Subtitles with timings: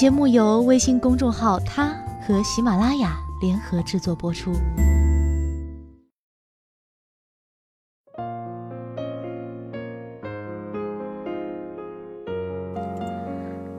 [0.00, 1.94] 节目由微信公众号“他”
[2.26, 4.50] 和喜马拉雅联合制作播出。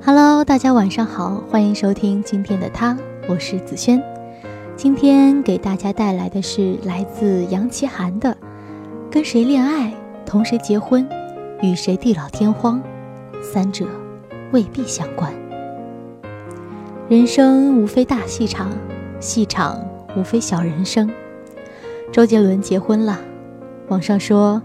[0.05, 2.95] Hello，大家晚上好，欢迎收听今天的他，
[3.27, 3.99] 我是子轩。
[4.75, 8.29] 今天给大家带来的是来自杨奇涵的
[9.09, 9.91] 《跟谁恋爱，
[10.23, 11.09] 同谁结婚，
[11.63, 12.79] 与谁地老天荒，
[13.41, 13.87] 三者
[14.51, 15.33] 未必相关》。
[17.11, 18.71] 人生无非大戏场，
[19.19, 21.11] 戏场无非小人生。
[22.09, 23.19] 周杰伦结婚了，
[23.89, 24.61] 网上说，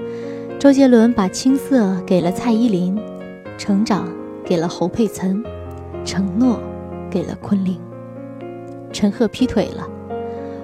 [0.57, 2.97] 周杰伦把青涩给了蔡依林，
[3.59, 4.07] 成长
[4.45, 5.43] 给了侯佩岑，
[6.05, 6.61] 承诺
[7.11, 7.81] 给了昆凌。
[8.93, 9.85] 陈赫劈腿了，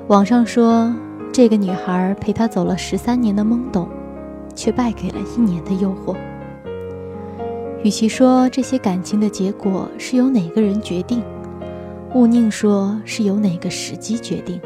[0.07, 0.95] 网上说，
[1.33, 3.89] 这个女孩陪他走了十三年的懵懂，
[4.55, 6.15] 却败给了一年的诱惑。
[7.83, 11.21] 与其说这些感情的结果是由哪个人决定，
[12.15, 14.61] 勿宁说是由哪个时机决定，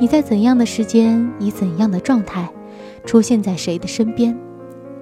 [0.00, 2.48] 你在怎样的时间，以怎样的状态，
[3.04, 4.34] 出现在谁的身边，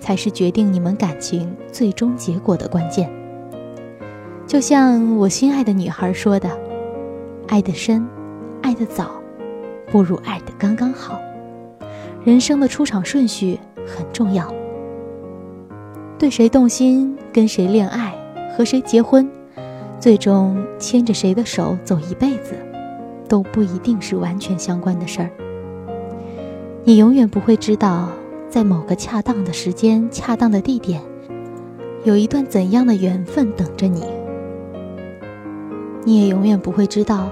[0.01, 3.09] 才是决定你们感情最终结果的关键。
[4.49, 6.51] 就像我心爱的女孩说的
[7.47, 8.05] ：“爱得深，
[8.61, 9.13] 爱得早，
[9.93, 11.21] 不如爱得刚刚好。”
[12.25, 14.53] 人生的出场顺序很重要，
[16.19, 18.13] 对谁动心，跟谁恋爱，
[18.57, 19.31] 和谁结婚。
[20.05, 22.55] 最终牵着谁的手走一辈子，
[23.27, 25.31] 都不一定是完全相关的事儿。
[26.85, 28.11] 你永远不会知道，
[28.51, 31.01] 在某个恰当的时间、恰当的地点，
[32.05, 34.05] 有一段怎样的缘分等着你。
[36.05, 37.31] 你也永远不会知道，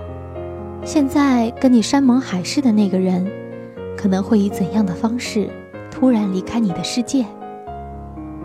[0.82, 3.30] 现在跟你山盟海誓的那个人，
[3.98, 5.46] 可能会以怎样的方式
[5.90, 7.26] 突然离开你的世界。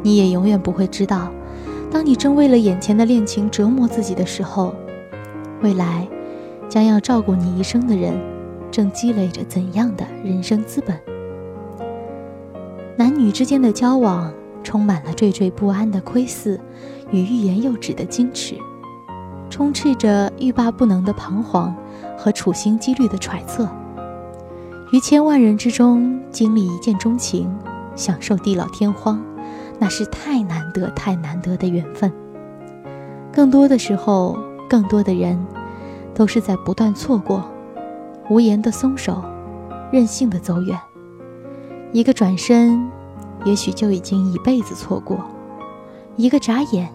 [0.03, 1.31] 你也永远不会知道。
[1.89, 4.75] 当你正为了眼前的恋情折磨自己的时候，
[5.61, 6.07] 未来
[6.69, 8.13] 将要照顾你一生的人，
[8.69, 10.99] 正积累着怎样的人生资本？
[12.97, 14.33] 男女之间的交往
[14.63, 16.59] 充满了惴惴不安的窥伺
[17.09, 18.55] 与欲言又止的矜持，
[19.49, 21.75] 充斥着欲罢不能的彷徨
[22.17, 23.67] 和处心积虑的揣测。
[24.91, 27.49] 于千万人之中经历一见钟情，
[27.95, 29.23] 享受地老天荒。
[29.79, 32.11] 那是太难得、太难得的缘分。
[33.31, 35.37] 更多的时候，更多的人，
[36.15, 37.43] 都是在不断错过，
[38.29, 39.23] 无言的松手，
[39.91, 40.79] 任性的走远。
[41.93, 42.89] 一个转身，
[43.45, 45.17] 也许就已经一辈子错过；
[46.15, 46.89] 一个眨眼，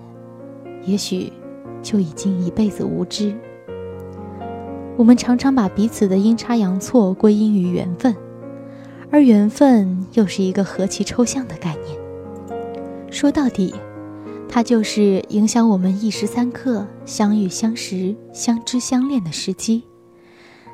[0.85, 1.33] 也许
[1.81, 3.35] 就已经一辈子无知。
[4.97, 8.15] 我们常常把彼此的阴差阳错归因于缘分，
[9.11, 12.02] 而缘分又是一个何其抽象的概念。
[13.23, 13.73] 说到底，
[14.49, 19.85] 它就是影响我们一时三刻相遇、相识、相知、相恋的时机。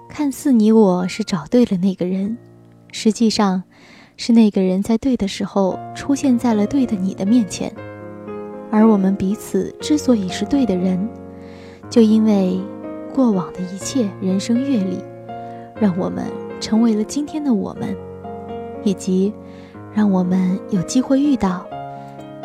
[0.08, 2.38] 看似你我是找对了那个人，
[2.90, 3.64] 实际上，
[4.16, 7.70] 是那个人在对的时候出现在了对的你的面前。
[8.70, 11.06] 而我们彼此之所以是对的人，
[11.90, 12.58] 就因为
[13.14, 14.96] 过往的一切人生阅历，
[15.78, 16.24] 让我们
[16.62, 17.94] 成为了今天的我们，
[18.84, 19.34] 以及
[19.92, 21.66] 让我们有机会遇到。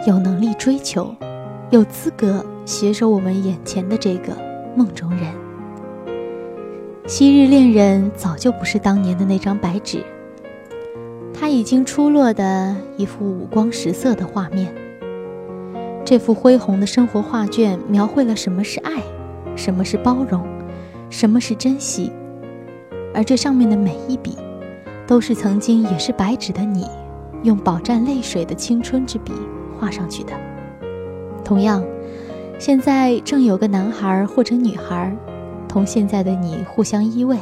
[0.05, 1.15] 有能力追求，
[1.69, 4.35] 有资格携手我们眼前的这个
[4.75, 5.33] 梦中人。
[7.07, 10.03] 昔日恋人早就不是当年的那张白纸，
[11.33, 14.73] 他已经出落的一幅五光十色的画面。
[16.03, 19.01] 这幅恢宏的生活画卷描绘了什么是爱，
[19.55, 20.45] 什么是包容，
[21.09, 22.11] 什么是珍惜。
[23.13, 24.37] 而这上面的每一笔，
[25.07, 26.89] 都是曾经也是白纸的你，
[27.43, 29.31] 用饱蘸泪水的青春之笔。
[29.83, 30.31] 画上去的。
[31.43, 31.83] 同样，
[32.57, 35.13] 现在正有个男孩或者女孩，
[35.67, 37.37] 同现在的你互相依偎，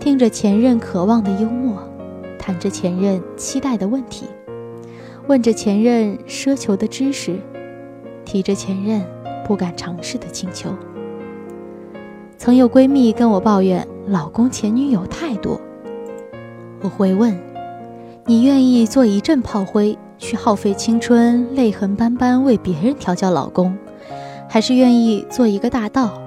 [0.00, 1.80] 听着前任渴望的幽默，
[2.40, 4.26] 谈着前任期待的问题，
[5.28, 7.38] 问着前任奢求的知识，
[8.24, 9.00] 提着前任
[9.46, 10.70] 不敢尝试的请求。
[12.36, 15.60] 曾有闺蜜跟我抱怨老公前女友太多，
[16.82, 17.38] 我会问：
[18.26, 19.96] 你愿意做一阵炮灰？
[20.18, 23.76] 去耗费青春，泪痕斑斑为别人调教老公，
[24.48, 26.20] 还是愿意做一个大盗，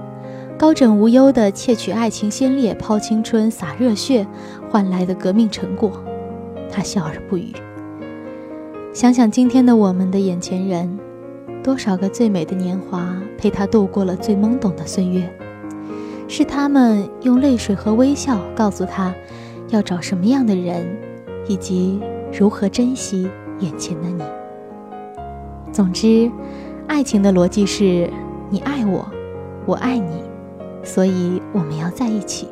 [0.58, 4.26] 高枕无忧地窃取爱情先烈抛青春洒热血
[4.70, 5.92] 换来的革命成果？
[6.70, 7.54] 他笑而不语。
[8.94, 11.00] 想想今天的我们的眼前人，
[11.64, 15.28] 多少个最美的年华陪他度过了最懵懂的岁月，
[16.28, 19.14] 是他们用泪水和微笑告诉他，
[19.70, 20.86] 要找什么样的人，
[21.48, 22.00] 以及
[22.38, 23.30] 如何珍惜。
[23.60, 24.24] 眼前的你。
[25.72, 26.32] 总之，
[26.88, 28.10] 爱情的逻辑是：
[28.50, 29.06] 你爱我，
[29.66, 30.24] 我爱你，
[30.84, 32.48] 所以我们要在一起。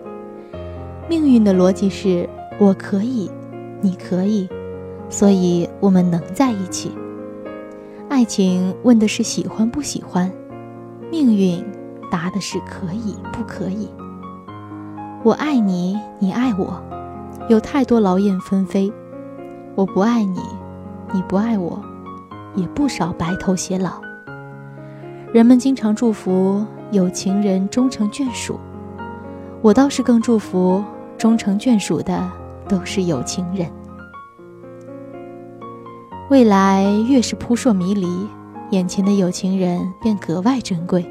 [1.09, 2.27] 命运的逻辑是
[2.59, 3.29] 我可以，
[3.81, 4.49] 你可以，
[5.09, 6.91] 所以我们能在一起。
[8.09, 10.31] 爱情问的是喜欢不喜欢，
[11.11, 11.63] 命运
[12.11, 13.89] 答的是可以不可以。
[15.23, 16.81] 我爱你，你爱我，
[17.49, 18.91] 有太多劳燕分飞；
[19.75, 20.39] 我不爱你，
[21.13, 21.81] 你不爱我，
[22.55, 24.01] 也不少白头偕老。
[25.33, 26.65] 人们经常祝福。
[26.91, 28.59] 有情人终成眷属，
[29.63, 30.83] 我倒是更祝福
[31.17, 32.31] 终成眷属的
[32.69, 33.67] 都是有情人。
[36.29, 38.07] 未来越是扑朔迷离，
[38.69, 41.03] 眼前的有情人便格外珍贵。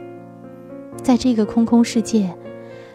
[1.02, 2.32] 在这个空空世界，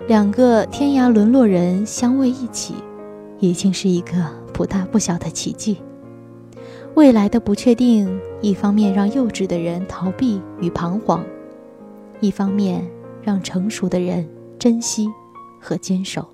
[0.07, 2.75] 两个天涯沦落人相偎一起，
[3.40, 4.13] 已经是一个
[4.54, 5.78] 不大不小的奇迹。
[7.00, 11.24] 未来的不确定，一方面让幼稚的人逃避与彷徨。
[12.19, 12.86] 一方面，
[13.24, 14.28] 让成熟的人
[14.60, 15.07] 珍惜
[15.62, 16.28] 和坚守。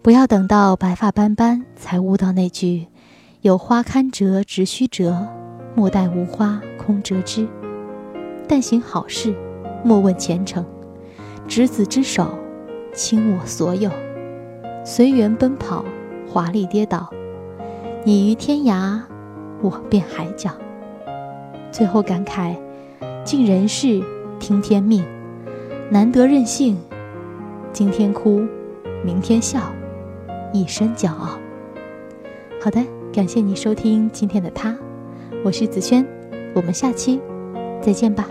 [0.00, 2.86] 不要等到白发斑斑才悟到那句
[3.42, 5.28] “有花堪折直须折，
[5.74, 7.46] 莫待无花空折枝”。
[8.48, 9.34] 但行好事，
[9.84, 10.64] 莫问前程。
[11.46, 12.30] 执子之手，
[12.94, 13.90] 倾我所有。
[14.86, 15.84] 随缘奔跑，
[16.26, 17.10] 华丽跌倒。
[18.04, 18.98] 你于天涯，
[19.62, 20.50] 我便海角。
[21.70, 22.56] 最后感慨：
[23.24, 24.02] 尽人事。
[24.40, 25.04] 听天命，
[25.90, 26.78] 难得任性。
[27.72, 28.46] 今天哭，
[29.04, 29.60] 明天笑，
[30.52, 31.36] 一身骄傲。
[32.62, 32.80] 好的，
[33.12, 34.78] 感谢你收听今天的他，
[35.44, 36.06] 我是子轩，
[36.54, 37.20] 我们下期
[37.82, 38.28] 再见吧。